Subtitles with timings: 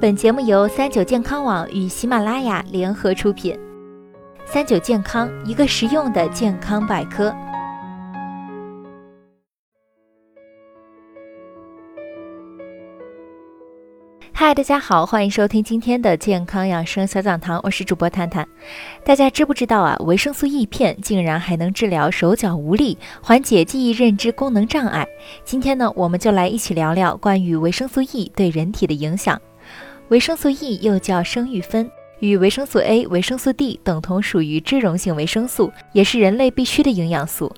[0.00, 3.58] 本节目由三九健康网与喜马拉雅联合出品。
[4.46, 7.34] 三九健康，一个实用的健康百科。
[14.32, 18.48] 嗨，大家好，欢迎收听今天的健康养生小讲堂，我是主播探探。
[19.04, 19.94] 大家知不知道啊？
[20.06, 25.06] 维生素 E 片竟然还能治疗手脚无力，缓解记忆认知功能障碍。
[25.44, 29.38] 今天呢，我们就来一起聊聊关于维生素 E 对人体的影响。
[30.10, 31.88] 维生素 E 又叫生育酚，
[32.18, 37.54] 与维生素 A、维生素 D 等同属于脂溶性维生素，也是人类必需的营养素。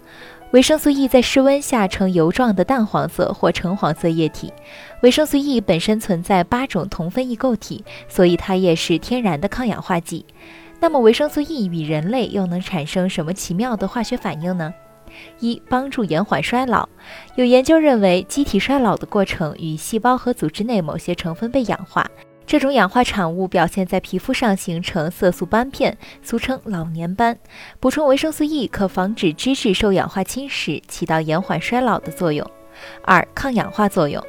[0.50, 4.52] 维生素 E 在室温下呈油状的淡黄色或橙黄色液体。
[5.02, 10.26] 维生素 E 本身存在八种同分异构体，所以它也是天然的抗氧化剂。
[10.78, 14.74] 那么，维生素 E 与人类又能产生什么奇妙的化学反应呢？
[15.40, 16.86] 一、帮助延缓衰老。
[17.34, 22.06] 有研究认为，机体衰老的过程与细胞和组织内某些成分被氧化。
[22.46, 27.38] 这种氧化产物表现在皮肤上，形成色素斑片，俗称老年斑。
[27.80, 32.48] 补充维生素 E 可防止脂质受氧化侵蚀，起到延缓衰老的作用。
[33.02, 34.22] 二、抗氧化作用。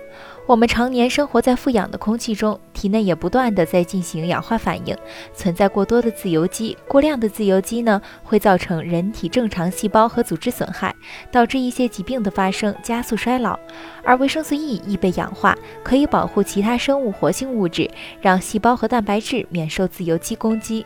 [0.46, 4.96] 我们常年生活在富氧的空气中，体内也不断的在进行氧化反应，
[5.34, 6.78] 存在过多的自由基。
[6.86, 10.94] 过量的自由基呢，会造成人体正常细胞和组织损害，
[11.32, 13.58] 导致一些疾病的发生，加速衰老。
[14.04, 20.86] 而维生素 E 易被氧化，可以保护其他生物活性物质，让细胞和蛋白质免受自由基攻击。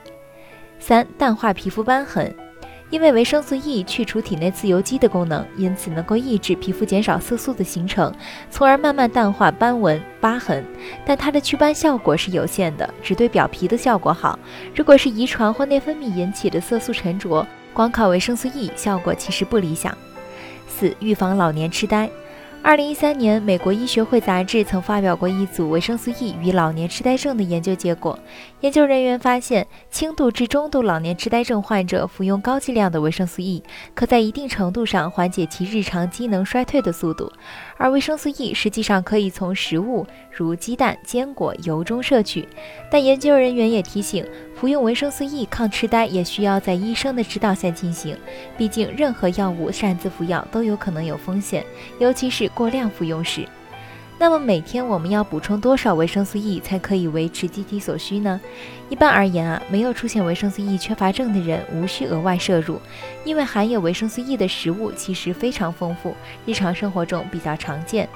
[0.77, 2.31] 三、淡化皮肤斑痕。
[2.89, 8.13] 因为维生素 E 去除体内自由基的功能，因此能够抑制皮肤减少色素的形成，
[8.49, 10.63] 从而慢慢淡化斑纹、疤痕。
[11.05, 14.39] 但它的祛斑效果是有限的，只对表皮的效果好。
[14.73, 19.95] 如果是遗传或内分泌引起的色素沉着，光靠维生素 E 效果其实不理想。
[20.67, 22.09] 四、预防老年痴呆。
[22.63, 28.19] 二零一三年，美国医学会杂志曾发表过一组维生素 E 与老年痴呆症的研究结果。
[28.59, 33.64] 研究人员发现，轻度至中度老年痴呆症患者服用高剂量的维生素 E，
[33.95, 37.32] 可在一定程度上缓解其日常机能衰退的速度。
[37.77, 42.45] 而维生素 E 实际上可以从食物如鸡蛋、坚果、油中摄取。
[42.92, 44.26] 但研究人员也提醒，
[44.60, 48.18] 服用维生素 E 抗痴呆也需要在医生的指导下进行。
[48.58, 51.64] 毕竟，任何药物擅自服药都有可能有风险，
[52.00, 53.48] 尤其是过量服用时。
[54.20, 58.42] 那么每天我们要补充多少维生素 E 才可以维持机体所需呢？
[58.90, 62.82] 一般而言啊，没有出现维生素 E 缺乏症的人无需额外摄入，
[63.24, 66.16] 因为含有维生素 E 的食物其实非常丰富，
[66.48, 68.10] 日常生活中比较常见。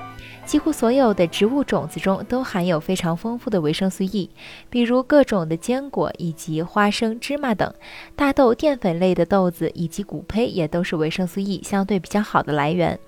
[0.46, 4.30] 几乎所有的植物种子中都含有非常丰富的维生素 E，
[4.70, 7.74] 比如各种的坚果以及花生、芝麻等，
[8.16, 13.00] 大豆、淀粉类的豆子以及谷胚也都是维生素 E 相对比较好的来源。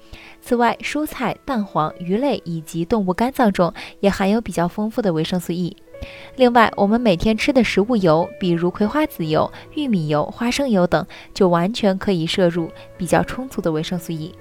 [0.41, 5.75] 此外，蔬菜、蛋黄、鱼类以及动物肝脏中也含有比较丰富的维生素 E。
[6.35, 14.35] 另外，我们每天吃的食物油，比如葵花籽油、玉米油、花生油等，就完全可以摄入比较充足的维生素 E。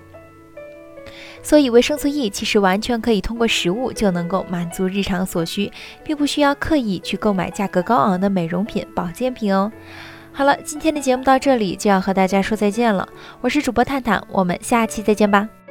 [1.42, 5.70] 所以，维生素 E 其实完全可以通过食物就能够满足日常所需，
[6.04, 9.70] 并不需要刻意去购买价格高昂的美容品、保健品哦。
[10.32, 13.06] 好了，今天的节目到这里就要和大家说再见了，
[13.40, 15.61] 我是主播探探，我们下期再见吧。